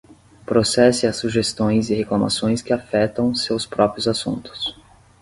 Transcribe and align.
Processe 0.47 1.05
as 1.05 1.17
sugestões 1.19 1.91
e 1.91 1.93
reclamações 1.93 2.63
que 2.63 2.73
afetam 2.73 3.35
seus 3.35 3.67
próprios 3.67 4.07
assuntos. 4.07 4.75